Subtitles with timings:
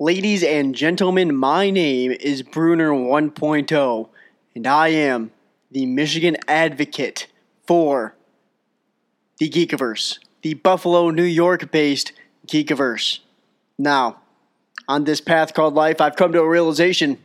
[0.00, 4.08] Ladies and gentlemen, my name is Brunner 1.0,
[4.56, 5.30] and I am
[5.70, 7.28] the Michigan advocate
[7.64, 8.16] for
[9.38, 12.10] the Geekiverse, the Buffalo, New York based
[12.48, 13.20] Geekiverse.
[13.78, 14.20] Now,
[14.88, 17.18] on this path called life, I've come to a realization.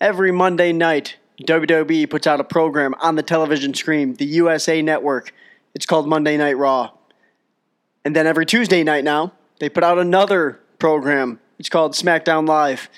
[0.00, 5.32] Every Monday night, WWE puts out a program on the television screen, the USA Network.
[5.72, 6.90] It's called Monday Night Raw.
[8.04, 11.38] And then every Tuesday night now, they put out another program.
[11.62, 12.88] It's called SmackDown Live.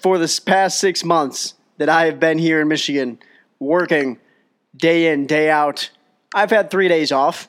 [0.00, 3.18] For the past six months that I have been here in Michigan,
[3.58, 4.20] working
[4.76, 5.90] day in, day out,
[6.32, 7.48] I've had three days off.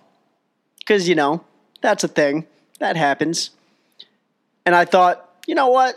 [0.80, 1.44] Because, you know,
[1.82, 2.48] that's a thing.
[2.80, 3.52] That happens.
[4.66, 5.94] And I thought, you know what?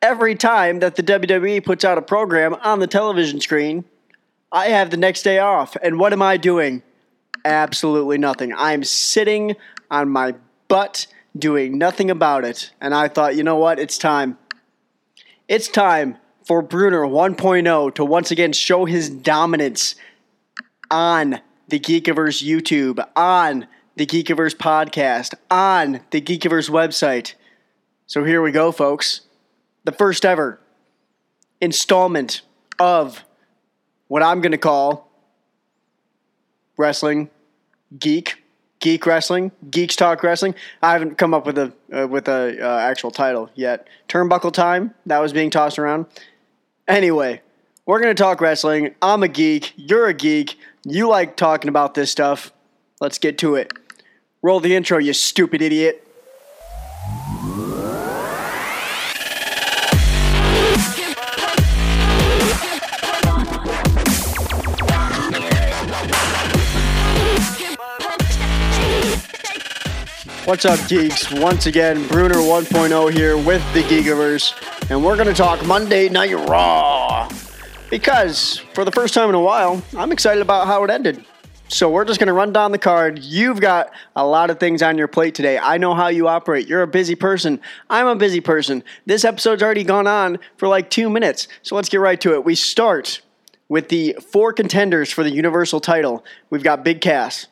[0.00, 3.84] Every time that the WWE puts out a program on the television screen,
[4.50, 5.76] I have the next day off.
[5.82, 6.82] And what am I doing?
[7.44, 8.54] Absolutely nothing.
[8.54, 9.56] I'm sitting
[9.90, 10.36] on my
[10.68, 12.70] butt doing nothing about it.
[12.80, 13.78] And I thought, you know what?
[13.78, 14.38] It's time.
[15.48, 19.94] It's time for Brunner 1.0 to once again show his dominance
[20.90, 27.34] on the Geekiverse YouTube, on the Geekiverse podcast, on the Geekiverse website.
[28.06, 29.22] So here we go, folks.
[29.84, 30.60] The first ever
[31.60, 32.42] installment
[32.78, 33.24] of
[34.08, 35.10] what I'm going to call
[36.76, 37.30] wrestling
[37.98, 38.43] geek
[38.84, 40.54] geek wrestling geeks talk wrestling.
[40.82, 43.88] I haven't come up with a uh, with a uh, actual title yet.
[44.10, 46.04] Turnbuckle time that was being tossed around.
[46.86, 47.40] Anyway
[47.86, 48.94] we're to talk wrestling.
[49.02, 52.52] I'm a geek you're a geek you like talking about this stuff.
[53.00, 53.72] Let's get to it.
[54.42, 56.03] Roll the intro you stupid idiot
[70.46, 71.32] What's up, geeks?
[71.32, 76.34] Once again, Brunner 1.0 here with the Geekiverse, and we're going to talk Monday Night
[76.34, 77.30] Raw.
[77.88, 81.24] Because, for the first time in a while, I'm excited about how it ended.
[81.68, 83.20] So, we're just going to run down the card.
[83.20, 85.56] You've got a lot of things on your plate today.
[85.56, 86.68] I know how you operate.
[86.68, 87.58] You're a busy person.
[87.88, 88.84] I'm a busy person.
[89.06, 91.48] This episode's already gone on for like two minutes.
[91.62, 92.44] So, let's get right to it.
[92.44, 93.22] We start
[93.70, 96.22] with the four contenders for the Universal title.
[96.50, 97.46] We've got Big Cass.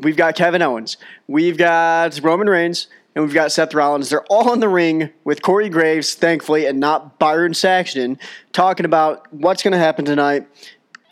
[0.00, 0.96] We've got Kevin Owens.
[1.26, 2.86] We've got Roman Reigns.
[3.14, 4.10] And we've got Seth Rollins.
[4.10, 8.16] They're all in the ring with Corey Graves, thankfully, and not Byron Saxton,
[8.52, 10.46] talking about what's going to happen tonight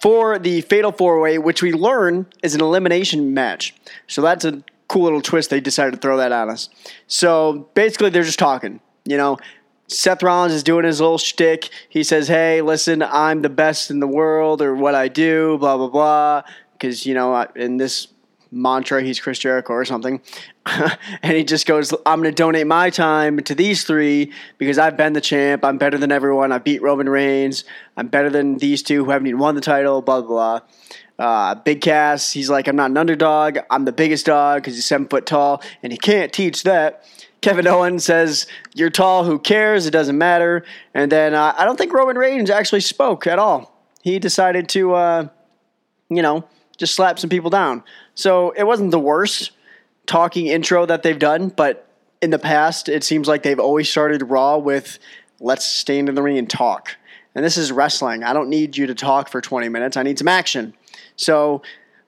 [0.00, 3.74] for the Fatal Four Way, which we learn is an elimination match.
[4.06, 5.50] So that's a cool little twist.
[5.50, 6.68] They decided to throw that on us.
[7.08, 8.78] So basically, they're just talking.
[9.04, 9.38] You know,
[9.88, 11.70] Seth Rollins is doing his little shtick.
[11.88, 15.76] He says, "Hey, listen, I'm the best in the world, or what I do, blah
[15.76, 16.42] blah blah."
[16.72, 18.08] Because you know, in this
[18.56, 20.20] mantra, he's Chris Jericho or something,
[20.66, 24.96] and he just goes, "I'm going to donate my time to these three because I've
[24.96, 25.64] been the champ.
[25.64, 26.52] I'm better than everyone.
[26.52, 27.64] I beat Roman Reigns.
[27.96, 30.60] I'm better than these two who haven't even won the title." Blah blah blah.
[31.18, 33.58] Uh, Big Cass, he's like, I'm not an underdog.
[33.70, 37.04] I'm the biggest dog because he's seven foot tall, and he can't teach that.
[37.40, 39.86] Kevin Owens says, You're tall, who cares?
[39.86, 40.64] It doesn't matter.
[40.94, 43.72] And then uh, I don't think Roman Reigns actually spoke at all.
[44.02, 45.28] He decided to, uh,
[46.08, 46.44] you know,
[46.76, 47.82] just slap some people down.
[48.14, 49.52] So it wasn't the worst
[50.06, 51.88] talking intro that they've done, but
[52.22, 54.98] in the past, it seems like they've always started Raw with,
[55.38, 56.96] Let's stand in the ring and talk.
[57.34, 58.24] And this is wrestling.
[58.24, 59.96] I don't need you to talk for 20 minutes.
[59.98, 60.72] I need some action.
[61.16, 61.60] So,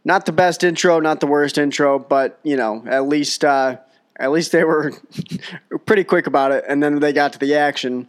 [0.05, 3.77] not the best intro, not the worst intro, but you know, at least uh,
[4.19, 4.93] at least they were
[5.87, 6.65] pretty quick about it.
[6.67, 8.09] And then they got to the action.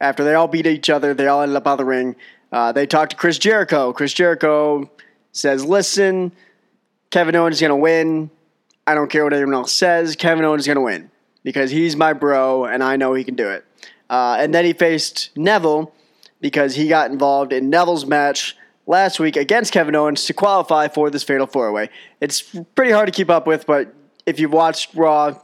[0.00, 2.16] After they all beat each other, they all ended up out of the ring.
[2.50, 3.92] Uh, they talked to Chris Jericho.
[3.92, 4.90] Chris Jericho
[5.34, 6.32] says, "Listen,
[7.10, 8.30] Kevin Owens is going to win.
[8.86, 10.16] I don't care what anyone else says.
[10.16, 11.10] Kevin Owens is going to win
[11.42, 13.66] because he's my bro, and I know he can do it."
[14.08, 15.92] Uh, and then he faced Neville
[16.40, 18.56] because he got involved in Neville's match
[18.86, 21.90] last week against Kevin Owens to qualify for this Fatal Four Way.
[22.20, 22.42] It's
[22.74, 23.94] pretty hard to keep up with, but
[24.26, 25.38] if you've watched Raw,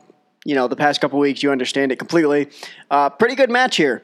[0.44, 2.48] you know the past couple weeks, you understand it completely.
[2.90, 4.02] Uh, pretty good match here.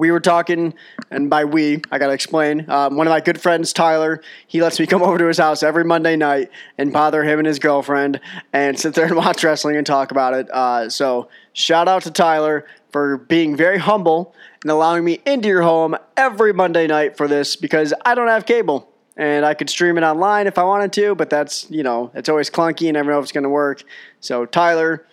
[0.00, 0.72] We were talking,
[1.10, 2.64] and by we, I gotta explain.
[2.70, 5.62] Um, one of my good friends, Tyler, he lets me come over to his house
[5.62, 8.18] every Monday night and bother him and his girlfriend
[8.54, 10.50] and sit there and watch wrestling and talk about it.
[10.50, 15.60] Uh, so, shout out to Tyler for being very humble and allowing me into your
[15.60, 19.98] home every Monday night for this because I don't have cable and I could stream
[19.98, 23.00] it online if I wanted to, but that's, you know, it's always clunky and I
[23.00, 23.82] never know if it's going to work.
[24.20, 25.06] So, Tyler,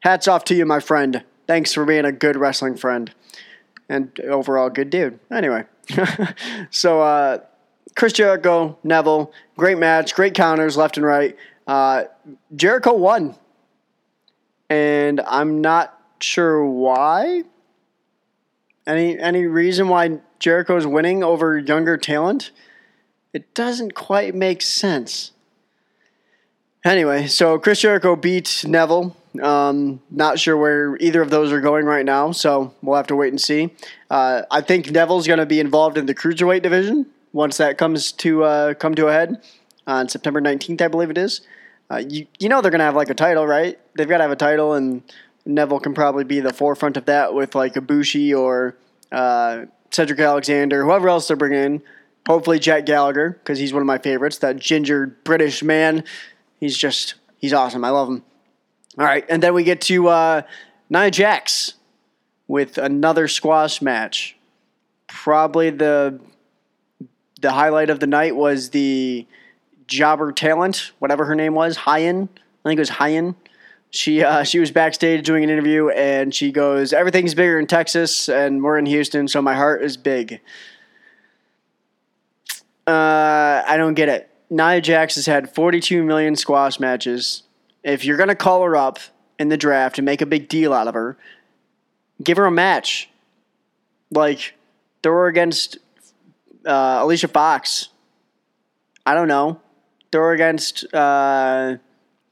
[0.00, 1.24] hats off to you, my friend.
[1.46, 3.14] Thanks for being a good wrestling friend
[3.88, 5.18] and overall good dude.
[5.30, 5.64] Anyway,
[6.70, 7.38] so uh,
[7.94, 11.36] Chris Jericho, Neville, great match, great counters left and right.
[11.66, 12.04] Uh,
[12.54, 13.36] Jericho won,
[14.68, 17.44] and I'm not sure why.
[18.86, 22.52] Any any reason why Jericho's winning over younger talent?
[23.32, 25.32] It doesn't quite make sense.
[26.84, 29.16] Anyway, so Chris Jericho beat Neville.
[29.42, 33.16] Um, not sure where either of those are going right now, so we'll have to
[33.16, 33.74] wait and see.
[34.10, 38.12] Uh, I think Neville's going to be involved in the cruiserweight division once that comes
[38.12, 39.42] to uh, come to a head
[39.86, 41.42] on September 19th, I believe it is.
[41.90, 43.78] Uh, you you know they're going to have like a title, right?
[43.94, 45.02] They've got to have a title, and
[45.44, 48.76] Neville can probably be the forefront of that with like Ibushi or
[49.12, 51.82] uh, Cedric Alexander, whoever else they're bringing in.
[52.26, 54.38] Hopefully Jack Gallagher because he's one of my favorites.
[54.38, 56.02] That ginger British man,
[56.58, 57.84] he's just he's awesome.
[57.84, 58.24] I love him.
[58.98, 60.42] All right, and then we get to uh,
[60.88, 61.74] Nia Jax
[62.48, 64.36] with another squash match.
[65.06, 66.18] Probably the
[67.42, 69.26] the highlight of the night was the
[69.86, 72.28] jobber talent, whatever her name was, Hyan.
[72.64, 73.34] I think it was Hyan.
[73.90, 78.28] She uh, she was backstage doing an interview, and she goes, "Everything's bigger in Texas,
[78.28, 80.40] and we're in Houston, so my heart is big."
[82.86, 84.30] Uh, I don't get it.
[84.48, 87.42] Nia Jax has had 42 million squash matches.
[87.86, 88.98] If you're gonna call her up
[89.38, 91.16] in the draft and make a big deal out of her,
[92.22, 93.08] give her a match.
[94.10, 94.54] Like
[95.04, 95.78] throw her against
[96.66, 97.90] uh, Alicia Fox.
[99.06, 99.60] I don't know.
[100.10, 101.76] Throw her against uh,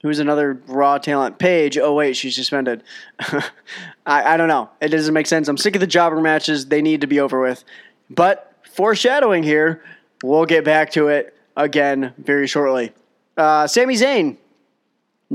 [0.01, 1.39] who's another raw talent?
[1.39, 1.77] Paige.
[1.77, 2.83] Oh wait, she's suspended.
[4.05, 4.69] I, I don't know.
[4.81, 5.47] It doesn't make sense.
[5.47, 6.65] I'm sick of the jobber matches.
[6.65, 7.63] They need to be over with.
[8.09, 9.85] But foreshadowing here,
[10.21, 12.91] we'll get back to it again very shortly.
[13.37, 14.37] Uh, Sami Zayn,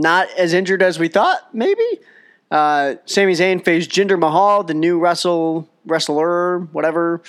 [0.00, 1.54] not as injured as we thought.
[1.54, 1.84] Maybe.
[2.50, 7.22] Uh, Sami Zayn faced Jinder Mahal, the new wrestle wrestler, whatever,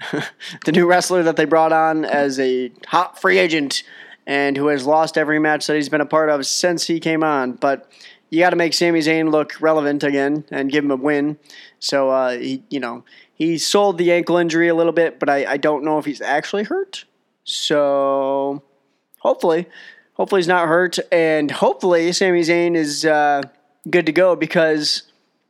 [0.64, 3.84] the new wrestler that they brought on as a hot free agent
[4.26, 7.22] and who has lost every match that he's been a part of since he came
[7.22, 7.52] on.
[7.52, 7.90] But
[8.30, 11.38] you got to make Sami Zayn look relevant again and give him a win.
[11.78, 13.04] So uh, he, you know,
[13.34, 16.20] he sold the ankle injury a little bit, but I, I don't know if he's
[16.20, 17.04] actually hurt.
[17.44, 18.62] So
[19.18, 19.68] hopefully,
[20.14, 23.42] hopefully he's not hurt, and hopefully Sami Zayn is uh,
[23.90, 25.04] good to go because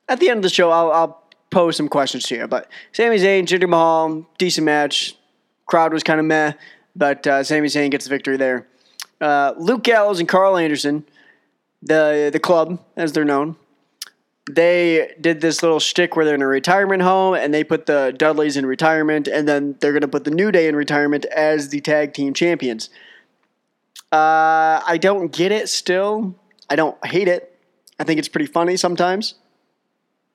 [0.08, 2.46] at the end of the show I'll, I'll pose some questions to you.
[2.46, 5.16] But Sami Zayn, Jinder Mahal, decent match.
[5.66, 6.52] Crowd was kind of meh,
[6.94, 8.66] but uh, Sami Zayn gets the victory there.
[9.20, 11.04] Uh, Luke Gallows and Karl Anderson,
[11.80, 13.56] the the club as they're known,
[14.50, 18.14] they did this little shtick where they're in a retirement home and they put the
[18.16, 21.70] Dudleys in retirement, and then they're going to put the New Day in retirement as
[21.70, 22.90] the tag team champions.
[24.14, 26.36] Uh, I don't get it still.
[26.70, 27.58] I don't hate it.
[27.98, 29.34] I think it's pretty funny sometimes.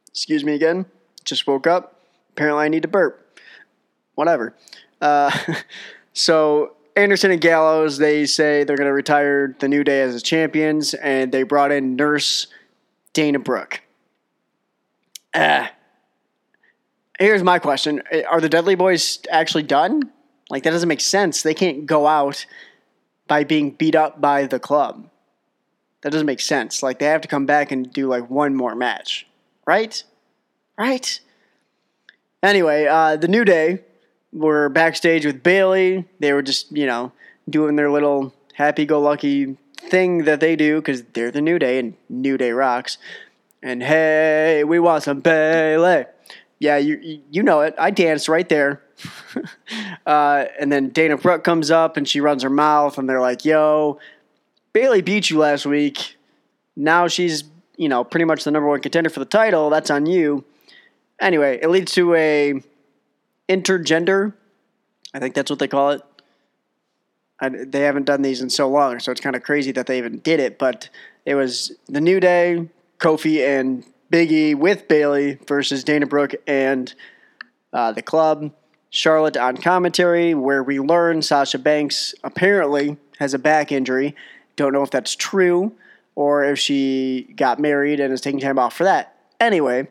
[0.09, 0.85] Excuse me again.
[1.23, 2.01] Just woke up.
[2.31, 3.39] Apparently, I need to burp.
[4.15, 4.53] Whatever.
[4.99, 5.31] Uh,
[6.13, 10.19] so Anderson and Gallows, they say they're going to retire the New Day as the
[10.19, 12.47] champions, and they brought in Nurse
[13.13, 13.81] Dana Brooke.
[15.33, 15.67] Uh,
[17.17, 20.11] here's my question: Are the Dudley Boyz actually done?
[20.49, 21.43] Like that doesn't make sense.
[21.43, 22.45] They can't go out
[23.29, 25.09] by being beat up by the club.
[26.01, 26.83] That doesn't make sense.
[26.83, 29.25] Like they have to come back and do like one more match,
[29.65, 30.03] right?
[30.77, 31.19] Right.
[32.43, 33.83] Anyway, uh, the New Day
[34.33, 36.05] were backstage with Bayley.
[36.19, 37.11] They were just you know
[37.49, 42.37] doing their little happy-go-lucky thing that they do because they're the New Day and New
[42.37, 42.97] Day rocks.
[43.61, 46.05] And hey, we want some Bayley.
[46.59, 47.75] Yeah, you you know it.
[47.77, 48.81] I danced right there.
[50.05, 53.45] uh, and then Dana Brooke comes up and she runs her mouth, and they're like,
[53.45, 53.99] "Yo,
[54.73, 56.17] Bayley beat you last week.
[56.75, 57.43] Now she's
[57.77, 59.69] you know pretty much the number one contender for the title.
[59.69, 60.43] That's on you."
[61.19, 62.61] Anyway, it leads to a
[63.47, 64.33] intergender.
[65.13, 66.01] I think that's what they call it.
[67.41, 69.97] I, they haven't done these in so long, so it's kind of crazy that they
[69.97, 70.59] even did it.
[70.59, 70.89] But
[71.25, 76.93] it was the New Day, Kofi, and Biggie with Bayley versus Dana Brooke and
[77.73, 78.51] uh, the club.
[78.89, 84.15] Charlotte on commentary, where we learn Sasha Banks apparently has a back injury.
[84.55, 85.73] Don't know if that's true
[86.15, 89.15] or if she got married and is taking time off for that.
[89.39, 89.87] Anyway,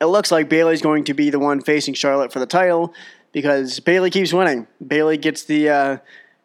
[0.00, 2.94] it looks like Bayley's going to be the one facing Charlotte for the title
[3.32, 4.66] because Bayley keeps winning.
[4.84, 5.98] Bayley gets the uh,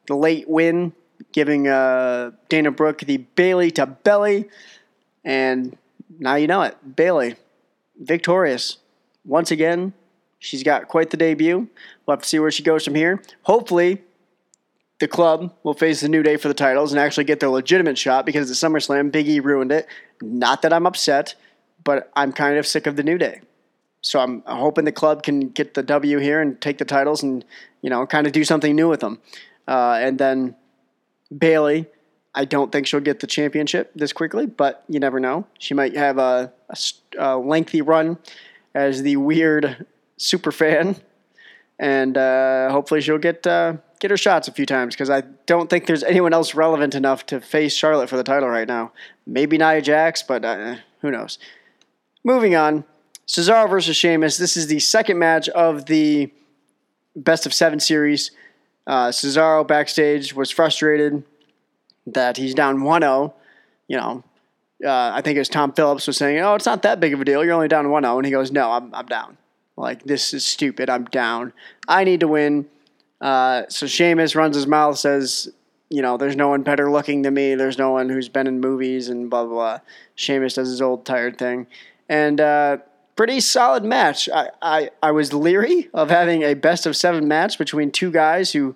[0.07, 0.93] the late win,
[1.31, 4.49] giving uh, Dana Brooke the Bayley to belly,
[5.23, 5.77] and
[6.19, 6.95] now you know it.
[6.95, 7.35] Bayley
[7.99, 8.77] victorious
[9.25, 9.93] once again.
[10.43, 11.67] She's got quite the debut.
[12.05, 13.21] We'll have to see where she goes from here.
[13.43, 14.01] Hopefully,
[14.99, 17.97] the club will face the New Day for the titles and actually get their legitimate
[17.97, 19.87] shot because at SummerSlam, Big E ruined it.
[20.21, 21.35] Not that I'm upset
[21.83, 23.41] but I'm kind of sick of the New Day.
[24.01, 27.43] So I'm hoping the club can get the W here and take the titles and
[27.81, 29.19] you know kind of do something new with them.
[29.67, 30.55] Uh, and then
[31.35, 31.85] Bayley,
[32.35, 35.47] I don't think she'll get the championship this quickly, but you never know.
[35.57, 36.77] She might have a, a,
[37.17, 38.17] a lengthy run
[38.75, 39.85] as the weird
[40.17, 40.95] super fan,
[41.79, 45.69] and uh, hopefully she'll get uh, get her shots a few times because I don't
[45.69, 48.91] think there's anyone else relevant enough to face Charlotte for the title right now.
[49.25, 51.39] Maybe Nia Jax, but uh, who knows?
[52.23, 52.83] Moving on,
[53.27, 54.37] Cesaro versus Sheamus.
[54.37, 56.31] This is the second match of the
[57.15, 58.31] best of seven series.
[58.85, 61.23] Uh, Cesaro backstage was frustrated
[62.07, 63.33] that he's down 1-0.
[63.87, 64.23] You know,
[64.83, 67.21] uh, I think it was Tom Phillips was saying, "Oh, it's not that big of
[67.21, 67.43] a deal.
[67.43, 69.37] You're only down 1-0," and he goes, "No, I'm I'm down.
[69.75, 70.89] Like this is stupid.
[70.89, 71.53] I'm down.
[71.87, 72.67] I need to win."
[73.19, 75.51] Uh, so Sheamus runs his mouth, says,
[75.89, 77.55] "You know, there's no one better looking than me.
[77.55, 79.79] There's no one who's been in movies and blah blah." blah.
[80.15, 81.67] Sheamus does his old tired thing,
[82.07, 82.77] and uh,
[83.15, 84.29] pretty solid match.
[84.29, 88.51] I, I I was leery of having a best of seven match between two guys
[88.51, 88.75] who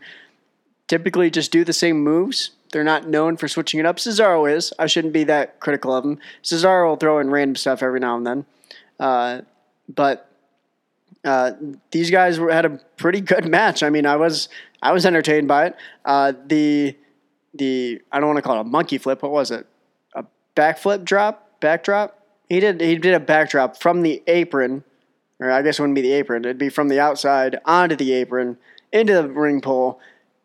[0.88, 2.52] typically just do the same moves.
[2.72, 3.98] They're not known for switching it up.
[3.98, 4.74] Cesaro is.
[4.78, 6.20] I shouldn't be that critical of him.
[6.44, 8.46] Cesaro will throw in random stuff every now and then.
[9.00, 9.42] Uh,
[9.88, 10.30] but
[11.24, 11.52] uh,
[11.92, 13.84] these guys were, had a pretty good match.
[13.84, 14.50] I mean, I was
[14.82, 15.76] I was entertained by it.
[16.06, 16.96] Uh, the
[17.54, 19.22] the I don't want to call it a monkey flip.
[19.22, 19.66] What was it?
[20.16, 22.22] A backflip drop, backdrop.
[22.50, 24.84] He did he did a backdrop from the apron,
[25.40, 26.46] or I guess it wouldn't be the apron.
[26.46, 28.58] It'd be from the outside onto the apron
[28.92, 30.00] into the ring pole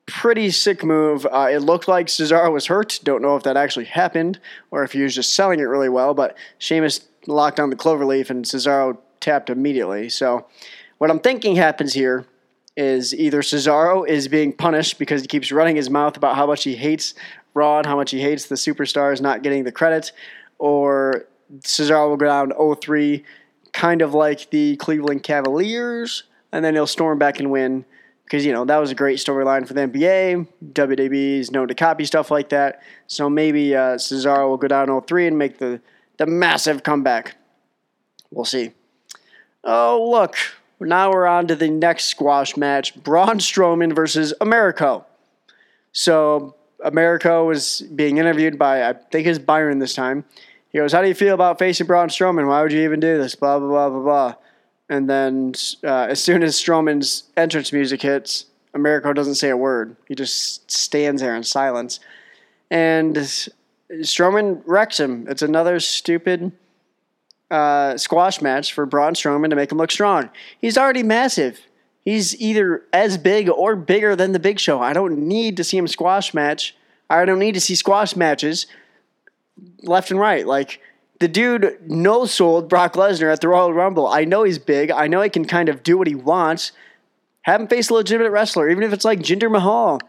[0.07, 1.27] pretty sick move.
[1.27, 3.01] Uh, it looked like Cesaro was hurt.
[3.03, 6.15] Don't know if that actually happened or if he was just selling it really well,
[6.15, 10.09] but Sheamus locked on the cloverleaf and Cesaro tapped immediately.
[10.09, 10.47] So,
[10.99, 12.27] what I'm thinking happens here
[12.77, 16.65] is either Cesaro is being punished because he keeps running his mouth about how much
[16.65, 17.15] he hates
[17.55, 20.13] Raw and how much he hates the superstars not getting the credit,
[20.59, 21.27] or
[21.61, 23.21] Cesaro will go down 0
[23.73, 27.85] kind of like the Cleveland Cavaliers, and then he'll storm back and win
[28.25, 30.47] because you know that was a great storyline for the NBA.
[30.73, 34.89] WWE is known to copy stuff like that, so maybe uh, Cesaro will go down
[34.89, 35.81] 0-3 and make the
[36.17, 37.37] the massive comeback.
[38.31, 38.73] We'll see.
[39.65, 40.37] Oh look,
[40.81, 45.07] now we're on to the next squash match: Braun Strowman versus Americo.
[45.93, 50.25] So Americo was being interviewed by I think it's Byron this time.
[50.71, 52.49] He goes, "How do you feel about facing Braun Strowman?
[52.49, 54.35] Why would you even do this?" Blah blah blah blah blah.
[54.89, 55.55] And then
[55.85, 59.97] uh, as soon as Strowman's entrance music hits, Americo doesn't say a word.
[60.09, 62.01] He just stands there in silence.
[62.71, 63.15] And
[63.91, 65.27] Strowman wrecks him.
[65.29, 66.53] It's another stupid
[67.53, 70.31] uh, squash match for Braun Strowman to make him look strong.
[70.59, 71.61] He's already massive.
[72.05, 74.81] He's either as big or bigger than the Big Show.
[74.81, 76.75] I don't need to see him squash match.
[77.11, 78.67] I don't need to see squash matches
[79.83, 80.47] left and right.
[80.47, 80.81] Like
[81.21, 84.09] the dude no sold Brock Lesnar at the Royal Rumble.
[84.09, 84.91] I know he's big.
[84.91, 86.73] I know he can kind of do what he wants.
[87.43, 90.01] Have him face a legitimate wrestler, even if it's like Jinder Mahal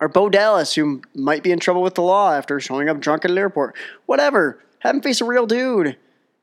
[0.00, 3.24] or Bo Dallas, who might be in trouble with the law after showing up drunk
[3.24, 3.74] at an airport.
[4.06, 4.62] Whatever.
[4.80, 5.96] Have him face a real dude.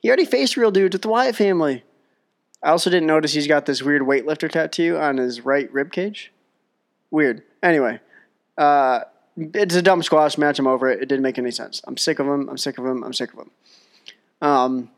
[0.05, 1.83] He already faced real dudes with the Wyatt family.
[2.61, 6.31] I also didn't notice he's got this weird weightlifter tattoo on his right rib cage.
[7.09, 7.41] Weird.
[7.63, 7.99] Anyway,
[8.55, 8.99] uh,
[9.35, 10.59] it's a dumb squash match.
[10.59, 11.01] I'm over it.
[11.01, 11.81] It didn't make any sense.
[11.87, 12.47] I'm sick of him.
[12.49, 13.03] I'm sick of him.
[13.03, 13.51] I'm sick of him.
[14.43, 14.91] Um,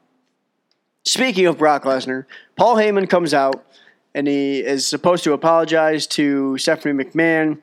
[1.05, 2.25] speaking of Brock Lesnar,
[2.57, 3.65] Paul Heyman comes out
[4.13, 7.61] and he is supposed to apologize to Stephanie McMahon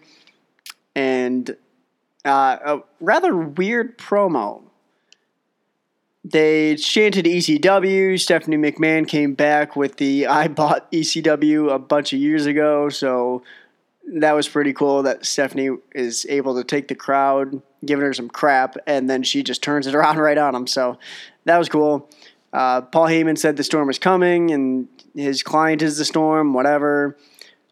[0.97, 1.55] and
[2.25, 4.63] uh, a rather weird promo.
[6.25, 8.19] They chanted ECW.
[8.19, 13.43] Stephanie McMahon came back with the I bought ECW a bunch of years ago, so
[14.07, 18.31] that was pretty cool that Stephanie is able to take the crowd, giving her some
[18.31, 20.67] crap, and then she just turns it around right on them.
[20.67, 20.99] So
[21.45, 22.09] that was cool.
[22.55, 27.19] Uh, Paul Heyman said the storm is coming and his client is the storm, whatever.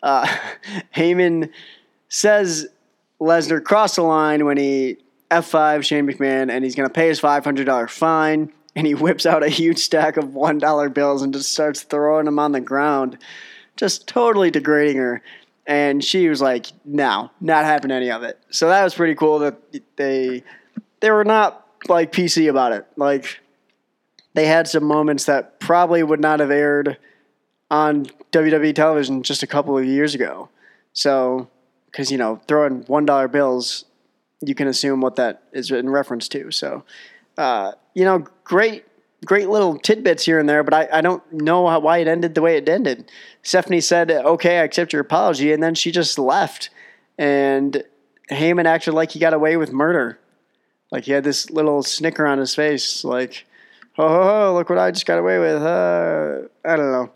[0.03, 0.27] Uh,
[0.95, 1.51] Heyman
[2.11, 2.67] says
[3.19, 4.99] Lesnar crossed the line when he
[5.33, 8.53] F5 Shane McMahon and he's going to pay his $500 fine.
[8.75, 12.39] And he whips out a huge stack of $1 bills and just starts throwing them
[12.39, 13.19] on the ground,
[13.77, 15.23] just totally degrading her.
[15.67, 18.39] And she was like, no, not having any of it.
[18.51, 19.57] So that was pretty cool that
[19.97, 20.43] they
[21.01, 22.87] they were not like PC about it.
[22.97, 23.41] Like
[24.35, 26.97] they had some moments that probably would not have aired
[27.71, 30.49] on WWE television just a couple of years ago.
[30.93, 31.49] So,
[31.87, 33.85] because you know, throwing one dollar bills,
[34.43, 36.51] you can assume what that is in reference to.
[36.51, 36.85] So,
[37.39, 38.85] uh, you know, great,
[39.25, 42.35] great little tidbits here and there, but I, I don't know how, why it ended
[42.35, 43.11] the way it ended.
[43.43, 46.71] Stephanie said, "Okay, I accept your apology," and then she just left,
[47.19, 47.85] and
[48.31, 50.19] Heyman acted like he got away with murder.
[50.91, 53.47] Like he had this little snicker on his face, like
[53.95, 55.63] ho ho ho, look what I just got away with.
[55.63, 57.13] Uh, I don't know.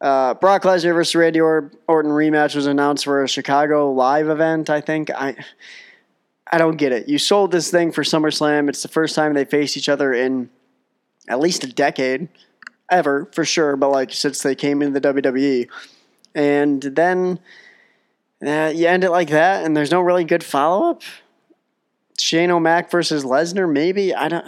[0.00, 4.70] Uh, Brock Lesnar versus Randy Orton rematch was announced for a Chicago live event.
[4.70, 5.34] I think I,
[6.50, 7.08] I don't get it.
[7.08, 8.68] You sold this thing for SummerSlam.
[8.68, 10.50] It's the first time they faced each other in
[11.28, 12.28] at least a decade.
[12.90, 15.68] ever for sure, but like since they came into the WWE.
[16.34, 17.38] And then
[18.44, 21.02] uh, you end it like that, and there's no really good follow up.
[22.18, 24.46] Shane O'Mac versus Lesnar, maybe I don't,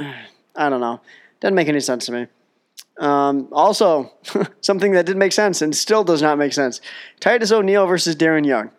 [0.57, 1.01] I don't know.
[1.41, 2.27] Doesn't make any sense to me.
[2.99, 4.13] Um, also,
[4.61, 6.81] something that did make sense and still does not make sense:
[7.19, 8.71] Titus O'Neil versus Darren Young.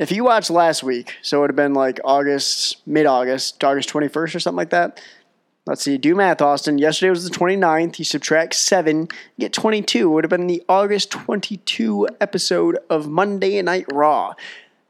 [0.00, 3.90] If you watched last week, so it would have been like August, mid August, August
[3.90, 4.98] 21st or something like that.
[5.66, 6.78] Let's see, do math, Austin.
[6.78, 7.98] Yesterday was the 29th.
[7.98, 10.00] You subtract 7, get 22.
[10.00, 14.32] It would have been the August 22 episode of Monday Night Raw.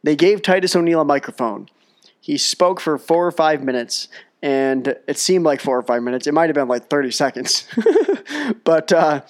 [0.05, 1.69] They gave Titus O'Neil a microphone.
[2.21, 4.07] He spoke for four or five minutes,
[4.45, 6.29] and it seemed like four or five minutes.
[6.29, 7.67] It might have been like 30 seconds.
[8.63, 9.23] but uh,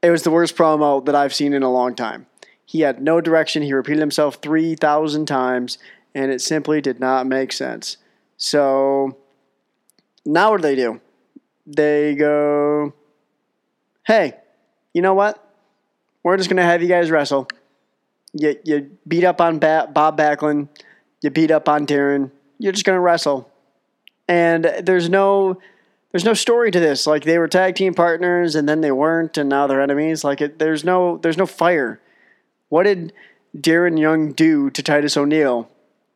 [0.00, 2.24] it was the worst promo that I've seen in a long time.
[2.64, 3.62] He had no direction.
[3.62, 5.78] He repeated himself 3,000 times,
[6.14, 7.96] and it simply did not make sense.
[8.36, 9.16] So
[10.24, 11.00] now what do they do?
[11.66, 12.94] They go,
[14.06, 14.34] hey,
[14.92, 15.38] you know what?
[16.22, 17.48] We're just going to have you guys wrestle.
[18.32, 20.68] You, you beat up on Bob Backlund.
[21.20, 22.30] You beat up on Darren.
[22.58, 23.50] You're just going to wrestle.
[24.28, 25.58] And there's no
[26.12, 27.06] there's no story to this.
[27.06, 30.24] Like they were tag team partners and then they weren't and now they're enemies.
[30.24, 32.00] Like it, there's no there's no fire.
[32.72, 33.12] What did
[33.54, 35.68] Darren Young do to Titus O'Neil?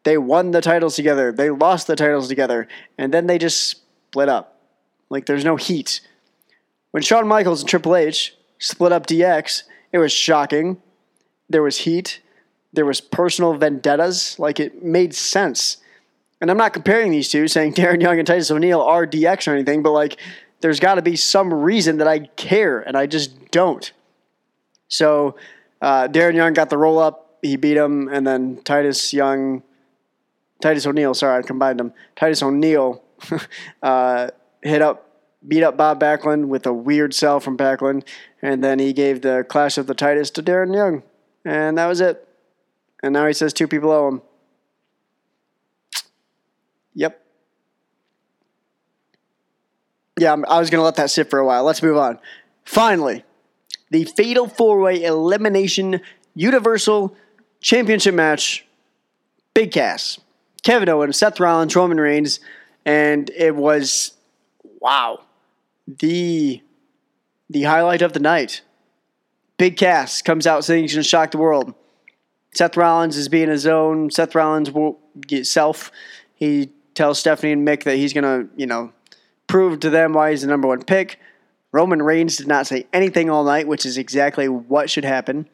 [0.05, 1.31] They won the titles together.
[1.31, 4.59] They lost the titles together, and then they just split up.
[5.11, 6.01] Like there's no heat.
[6.93, 10.81] When Shawn Michaels and Triple H split up DX, it was shocking.
[11.51, 12.23] There was heat.
[12.73, 14.39] There was personal vendettas.
[14.39, 15.77] Like it made sense.
[16.41, 19.55] And I'm not comparing these two, saying Darren Young and Titus O'Neil are DX or
[19.55, 20.19] anything, but like
[20.63, 23.93] there's got to be some reason that I care, and I just don't.
[24.89, 25.37] So
[25.81, 27.39] uh, Darren Young got the roll up.
[27.43, 29.63] He beat him, and then Titus Young,
[30.61, 31.15] Titus O'Neil.
[31.15, 31.93] Sorry, I combined them.
[32.17, 33.03] Titus O'Neil
[33.83, 34.29] uh,
[34.63, 35.11] hit up,
[35.47, 38.05] beat up Bob Backlund with a weird sell from Backlund,
[38.43, 41.03] and then he gave the Clash of the Titus to Darren Young,
[41.45, 42.27] and that was it.
[43.03, 44.23] And now he says two people owe him.
[46.95, 47.23] Yep.
[50.19, 51.63] Yeah, I was going to let that sit for a while.
[51.63, 52.19] Let's move on.
[52.65, 53.23] Finally,
[53.91, 56.01] the Fatal Four Way Elimination
[56.35, 57.17] Universal
[57.61, 58.65] Championship match.
[59.55, 60.21] Big Cass,
[60.63, 62.41] Kevin Owens, Seth Rollins, Roman Reigns,
[62.85, 64.13] and it was
[64.81, 65.21] wow,
[65.87, 66.63] the
[67.49, 68.61] the highlight of the night.
[69.57, 71.73] Big Cass comes out saying he's going to shock the world.
[72.55, 75.91] Seth Rollins is being his own Seth Rollins will get self.
[76.35, 78.93] He tells Stephanie and Mick that he's going to, you know,
[79.47, 81.19] prove to them why he's the number one pick.
[81.73, 85.49] Roman Reigns did not say anything all night, which is exactly what should happen.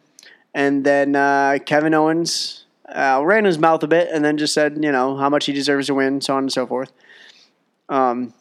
[0.54, 4.78] And then uh, Kevin Owens uh, ran his mouth a bit and then just said,
[4.82, 6.92] you know, how much he deserves to win, so on and so forth.
[7.88, 8.34] Um,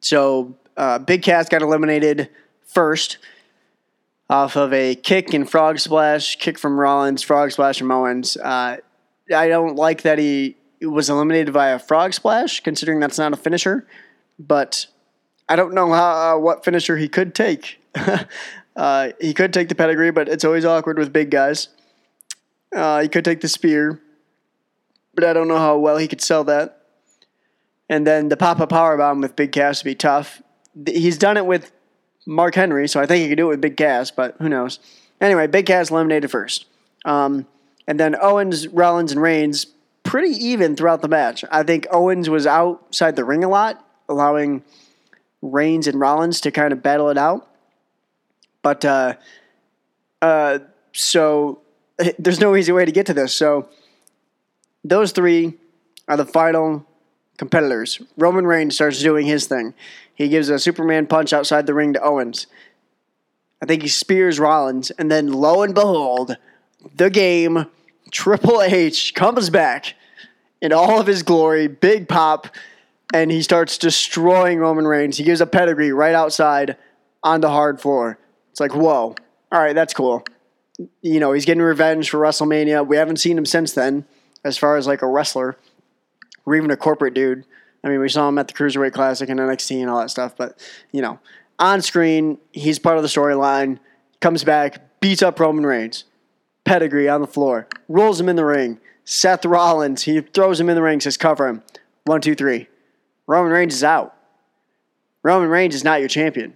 [0.00, 2.30] so uh, Big Cass got eliminated
[2.64, 3.18] first
[4.30, 8.36] off of a kick and frog splash, kick from Rollins, frog splash from Owens.
[8.36, 8.78] Uh,
[9.34, 13.36] I don't like that he was eliminated by a frog splash, considering that's not a
[13.36, 13.86] finisher.
[14.38, 14.86] But
[15.48, 17.80] I don't know how uh, what finisher he could take.
[18.76, 21.68] uh, he could take the pedigree, but it's always awkward with big guys.
[22.74, 24.00] Uh, he could take the spear,
[25.14, 26.86] but I don't know how well he could sell that.
[27.88, 30.40] And then the pop up power bomb with Big Cass would be tough.
[30.86, 31.72] He's done it with
[32.26, 34.78] Mark Henry, so I think he could do it with Big Cass, but who knows?
[35.20, 36.66] Anyway, Big Cass eliminated first.
[37.04, 37.46] Um,
[37.86, 39.66] and then Owens, Rollins, and Reigns
[40.04, 41.44] pretty even throughout the match.
[41.50, 44.62] I think Owens was outside the ring a lot, allowing
[45.42, 47.48] Reigns and Rollins to kind of battle it out.
[48.62, 49.14] But uh,
[50.22, 50.60] uh,
[50.92, 51.60] so
[52.18, 53.34] there's no easy way to get to this.
[53.34, 53.68] So
[54.84, 55.54] those three
[56.08, 56.86] are the final
[57.36, 58.00] competitors.
[58.16, 59.74] Roman Reigns starts doing his thing.
[60.14, 62.46] He gives a Superman punch outside the ring to Owens.
[63.60, 66.36] I think he spears Rollins, and then lo and behold,
[66.96, 67.66] the game,
[68.10, 69.94] Triple H comes back
[70.60, 72.48] in all of his glory, big pop,
[73.12, 75.18] and he starts destroying Roman Reigns.
[75.18, 76.76] He gives a pedigree right outside
[77.22, 78.18] on the hard floor.
[78.50, 79.14] It's like, whoa,
[79.52, 80.24] all right, that's cool.
[81.00, 82.86] You know, he's getting revenge for WrestleMania.
[82.86, 84.06] We haven't seen him since then,
[84.44, 85.56] as far as like a wrestler
[86.46, 87.44] or even a corporate dude.
[87.84, 90.36] I mean, we saw him at the Cruiserweight Classic and NXT and all that stuff,
[90.36, 90.58] but,
[90.92, 91.18] you know,
[91.58, 93.78] on screen, he's part of the storyline,
[94.20, 96.04] comes back, beats up Roman Reigns,
[96.64, 98.78] pedigree on the floor, rolls him in the ring.
[99.04, 101.62] Seth Rollins, he throws him in the ring, says, cover him.
[102.04, 102.68] One, two, three.
[103.32, 104.14] Roman Reigns is out.
[105.22, 106.54] Roman Reigns is not your champion.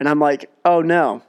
[0.00, 1.22] And I'm like, oh no.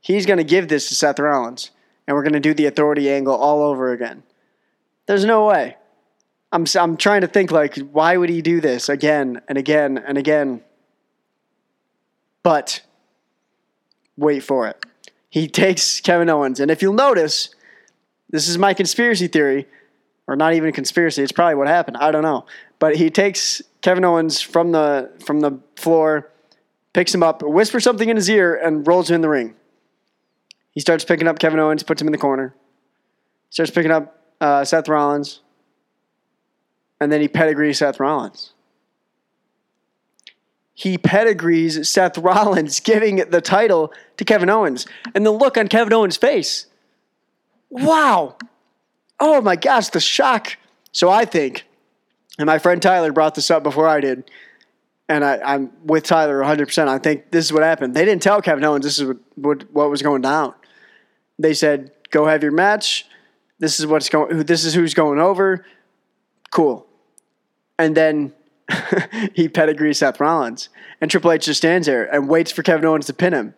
[0.00, 1.70] He's going to give this to Seth Rollins.
[2.06, 4.22] And we're going to do the authority angle all over again.
[5.06, 5.76] There's no way.
[6.52, 10.16] I'm, I'm trying to think, like, why would he do this again and again and
[10.16, 10.62] again?
[12.42, 12.82] But
[14.16, 14.84] Wait for it.
[15.28, 16.60] He takes Kevin Owens.
[16.60, 17.50] And if you'll notice,
[18.30, 19.66] this is my conspiracy theory,
[20.26, 21.98] or not even a conspiracy, it's probably what happened.
[21.98, 22.46] I don't know.
[22.78, 26.30] But he takes Kevin Owens from the from the floor,
[26.92, 29.54] picks him up, whispers something in his ear, and rolls him in the ring.
[30.72, 32.54] He starts picking up Kevin Owens, puts him in the corner.
[33.48, 35.40] Starts picking up uh, Seth Rollins,
[37.00, 38.52] and then he pedigrees Seth Rollins.
[40.74, 44.86] He pedigrees Seth Rollins, giving the title to Kevin Owens.
[45.14, 46.66] And the look on Kevin Owens' face
[47.70, 48.36] wow.
[49.18, 50.56] Oh my gosh, the shock.
[50.92, 51.65] So I think,
[52.38, 54.30] and my friend Tyler brought this up before I did,
[55.08, 56.88] and I, am with Tyler 100%.
[56.88, 57.94] I think this is what happened.
[57.94, 60.54] They didn't tell Kevin Owens this is what, what, what was going down.
[61.38, 63.06] They said, go have your match.
[63.58, 64.44] This is what's going.
[64.44, 65.64] This is who's going over.
[66.50, 66.86] Cool.
[67.78, 68.32] And then
[69.34, 70.68] he pedigrees Seth Rollins,
[71.00, 73.54] and Triple H just stands there and waits for Kevin Owens to pin him.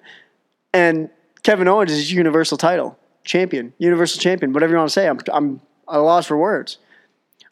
[0.73, 1.11] And
[1.43, 5.09] Kevin Owens is Universal title champion, Universal champion, whatever you want to say.
[5.09, 6.79] I'm I'm at a loss for words.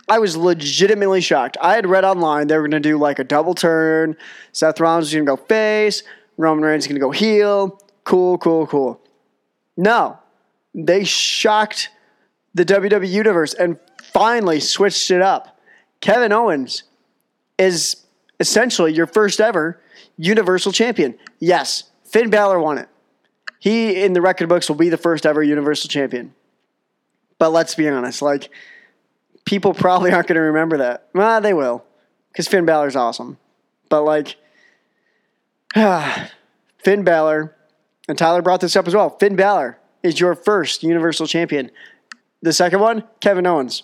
[0.08, 1.56] I was legitimately shocked.
[1.60, 4.16] I had read online they were going to do like a double turn.
[4.52, 6.02] Seth Rollins is going to go face.
[6.36, 7.80] Roman Reigns is going to go heel.
[8.04, 9.00] Cool, cool, cool.
[9.76, 10.18] No,
[10.74, 11.90] they shocked
[12.54, 15.58] the WWE universe and finally switched it up.
[16.00, 16.84] Kevin Owens
[17.58, 17.96] is
[18.38, 19.80] essentially your first ever
[20.18, 21.18] Universal Champion.
[21.40, 22.88] Yes, Finn Balor won it.
[23.58, 26.34] He, in the record books, will be the first ever Universal Champion.
[27.38, 28.50] But let's be honest, like,
[29.46, 31.08] people probably aren't going to remember that.
[31.14, 31.84] Well, they will,
[32.30, 33.38] because Finn Balor's awesome.
[33.88, 34.36] But, like,
[36.78, 37.56] Finn Balor,
[38.08, 39.10] and Tyler brought this up as well.
[39.18, 41.70] Finn Balor is your first Universal Champion.
[42.42, 43.82] The second one, Kevin Owens.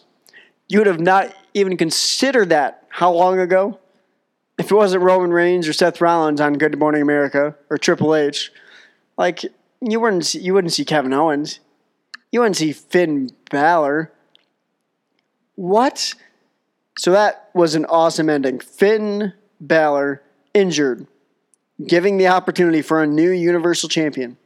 [0.68, 3.78] You would have not even considered that how long ago?
[4.58, 8.52] If it wasn't Roman Reigns or Seth Rollins on Good Morning America or Triple H,
[9.16, 9.44] like
[9.80, 11.60] you wouldn't see, you wouldn't see Kevin Owens.
[12.30, 14.11] You wouldn't see Finn Balor.
[15.62, 16.14] What?
[16.98, 18.58] So that was an awesome ending.
[18.58, 20.20] Finn Balor
[20.54, 21.06] injured,
[21.86, 24.38] giving the opportunity for a new Universal Champion.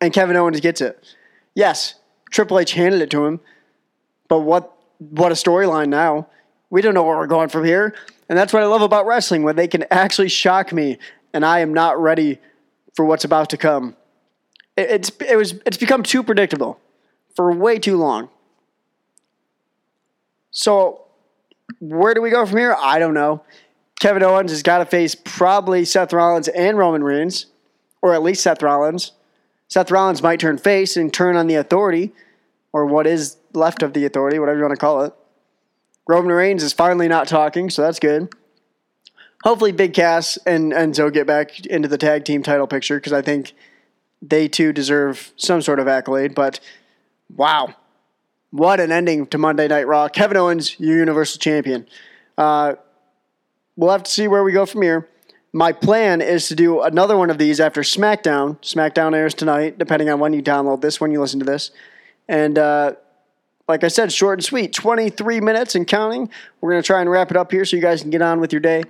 [0.00, 1.14] And Kevin Owens gets it.
[1.54, 1.96] Yes,
[2.30, 3.40] Triple H handed it to him,
[4.28, 6.28] but what what a storyline now.
[6.70, 7.94] We don't know where we're going from here.
[8.30, 10.96] And that's what I love about wrestling, when they can actually shock me
[11.34, 12.38] and I am not ready
[12.94, 13.94] for what's about to come.
[14.74, 16.80] It's it was it's become too predictable
[17.36, 18.30] for way too long.
[20.58, 21.02] So
[21.78, 22.74] where do we go from here?
[22.76, 23.44] I don't know.
[24.00, 27.46] Kevin Owens has got to face probably Seth Rollins and Roman Reigns,
[28.02, 29.12] or at least Seth Rollins.
[29.68, 32.12] Seth Rollins might turn face and turn on the authority,
[32.72, 35.12] or what is left of the authority, whatever you want to call it.
[36.08, 38.28] Roman Reigns is finally not talking, so that's good.
[39.44, 43.22] Hopefully, Big Cass and Enzo get back into the tag team title picture because I
[43.22, 43.52] think
[44.20, 46.34] they too deserve some sort of accolade.
[46.34, 46.58] But
[47.36, 47.76] wow,
[48.50, 50.08] what an ending to Monday Night Raw.
[50.08, 51.86] Kevin Owens, your Universal Champion.
[52.36, 52.74] Uh,
[53.76, 55.08] we'll have to see where we go from here.
[55.52, 58.60] My plan is to do another one of these after SmackDown.
[58.60, 61.70] SmackDown airs tonight, depending on when you download this, when you listen to this.
[62.28, 62.94] And uh,
[63.66, 66.30] like I said, short and sweet, 23 minutes and counting.
[66.60, 68.40] We're going to try and wrap it up here so you guys can get on
[68.40, 68.84] with your day.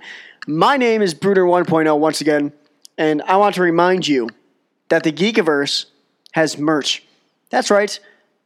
[0.47, 2.51] My name is Brunner 1.0 once again,
[2.97, 4.29] and I want to remind you
[4.89, 5.85] that the Geekiverse
[6.31, 7.03] has merch.
[7.49, 7.99] That's right.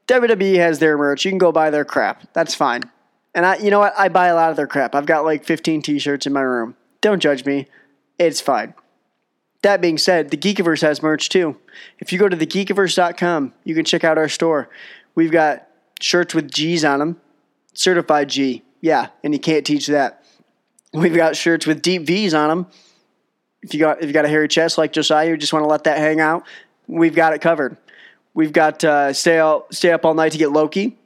[0.08, 1.26] WWE has their merch.
[1.26, 2.32] You can go buy their crap.
[2.34, 2.84] That's fine.
[3.36, 3.94] And I, you know what?
[3.98, 4.96] I buy a lot of their crap.
[4.96, 6.76] I've got like 15 t-shirts in my room.
[7.02, 7.68] Don't judge me.
[8.20, 8.74] It's fine.
[9.64, 11.58] That being said, the Geekiverse has merch too.
[12.00, 14.70] If you go to thegeekiverse.com, you can check out our store.
[15.16, 15.68] We've got
[16.02, 17.22] shirts with G's on them,
[17.74, 18.64] certified G.
[18.82, 20.24] Yeah, and you can't teach that.
[20.94, 22.68] We've got shirts with deep V's on them.
[23.64, 25.68] If you got if you got a hairy chest like Josiah, you just want to
[25.68, 26.44] let that hang out,
[26.88, 27.78] we've got it covered.
[28.34, 30.98] We've got uh, stay out, stay up all night to get Loki.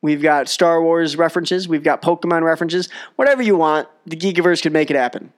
[0.00, 1.68] We've got Star Wars references.
[1.68, 2.88] We've got Pokemon references.
[3.16, 5.32] Whatever you want, the Geekiverse can make it happen.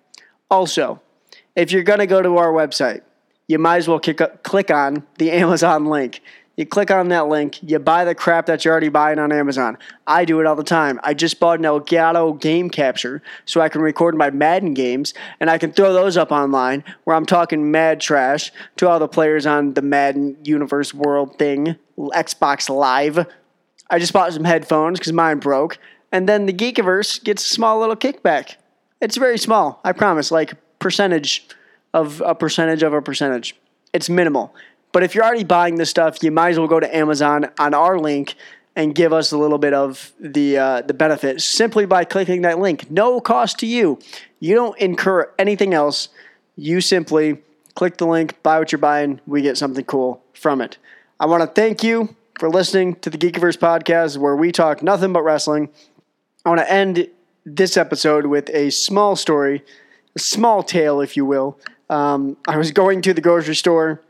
[0.51, 1.03] Also,
[1.55, 3.03] if you're to go to our website,
[3.47, 6.23] you might as well kick, click on the Amazon link.
[6.57, 9.77] You click on that link, you buy the crap that you're already buying on Amazon.
[10.07, 11.01] I do it all the time.
[11.03, 15.51] I just bought an Elgato game capture so I can record my Madden games and
[15.51, 19.47] I can throw those up online where I'm talking mad trash to all the players
[19.47, 23.27] on the Madden Universe World thing, Xbox Live.
[23.90, 25.79] I just bought some headphones because mine broke.
[26.12, 28.55] And then the Geekiverse gets a small little kickback.
[29.01, 31.49] It's very small, I promise, like percentage
[31.93, 33.57] of a percentage of a percentage.
[33.93, 34.55] It's minimal.
[34.95, 37.75] But if you're already buying this stuff, you might as well go to Amazon on
[37.75, 38.35] our link
[38.75, 42.59] and give us a little bit of the uh, the benefit simply by clicking that
[42.59, 42.91] link.
[42.91, 43.99] No cost to you.
[44.41, 46.09] You don't incur anything else.
[46.57, 47.43] You simply
[47.75, 49.21] Click the link, buy what you're buying.
[49.27, 50.79] We get something cool from it.
[51.19, 55.13] I want to thank you for listening to the Geekiverse podcast where we talk nothing
[55.13, 55.71] but wrestling.
[56.45, 57.09] I want to end
[57.45, 59.65] this episode with a small story,
[60.15, 61.59] a small tale, if you will.
[61.91, 64.01] Um, I was going to the grocery store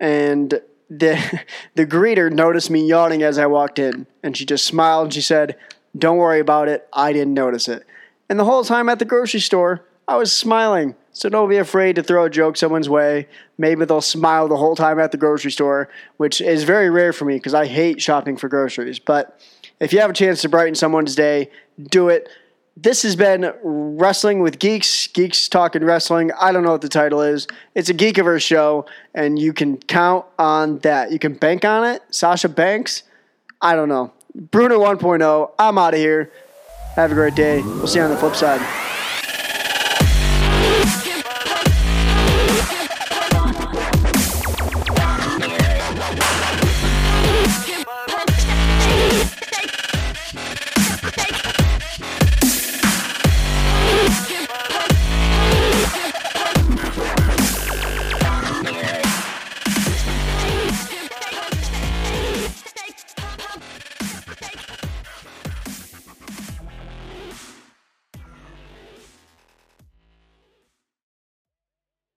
[0.00, 1.42] and the
[1.74, 5.20] the greeter noticed me yawning as I walked in, and she just smiled and she
[5.20, 5.56] said,
[5.96, 6.88] "Don't worry about it.
[6.92, 7.84] I didn't notice it."
[8.28, 10.94] And the whole time at the grocery store, I was smiling.
[11.12, 13.26] So don't be afraid to throw a joke someone's way.
[13.56, 17.24] Maybe they'll smile the whole time at the grocery store, which is very rare for
[17.24, 18.98] me because I hate shopping for groceries.
[18.98, 19.40] But
[19.80, 21.50] if you have a chance to brighten someone's day,
[21.90, 22.28] do it.
[22.80, 26.30] This has been Wrestling with Geeks, Geeks Talking Wrestling.
[26.40, 27.48] I don't know what the title is.
[27.74, 31.10] It's a Geekiverse show, and you can count on that.
[31.10, 32.02] You can bank on it.
[32.10, 33.02] Sasha Banks?
[33.60, 34.12] I don't know.
[34.32, 35.50] Brunner 1.0.
[35.58, 36.30] I'm out of here.
[36.94, 37.62] Have a great day.
[37.62, 38.60] We'll see you on the flip side.